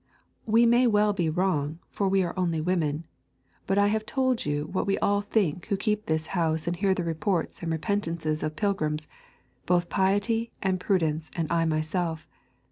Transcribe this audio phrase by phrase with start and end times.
[0.47, 3.03] We may well be wrong, for we are only women,
[3.67, 6.95] but I have told you what we all think who keep this house and hear
[6.95, 9.07] the reports and repentances of pilgrims,
[9.67, 12.27] both Piety and Prudence and I myself.